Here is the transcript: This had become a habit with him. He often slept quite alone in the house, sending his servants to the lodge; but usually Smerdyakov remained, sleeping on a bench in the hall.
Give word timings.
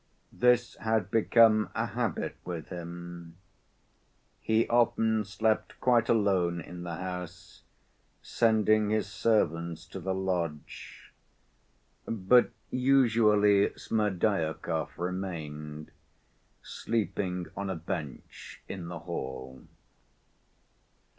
This 0.33 0.75
had 0.77 1.11
become 1.11 1.69
a 1.75 1.85
habit 1.85 2.35
with 2.43 2.69
him. 2.69 3.37
He 4.39 4.67
often 4.67 5.25
slept 5.25 5.79
quite 5.79 6.09
alone 6.09 6.59
in 6.59 6.81
the 6.81 6.95
house, 6.95 7.61
sending 8.23 8.89
his 8.89 9.05
servants 9.07 9.85
to 9.89 9.99
the 9.99 10.15
lodge; 10.15 11.13
but 12.07 12.49
usually 12.71 13.69
Smerdyakov 13.77 14.89
remained, 14.97 15.91
sleeping 16.63 17.45
on 17.55 17.69
a 17.69 17.75
bench 17.75 18.63
in 18.67 18.87
the 18.87 18.97
hall. 19.01 19.61